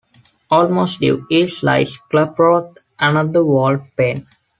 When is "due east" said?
0.99-1.61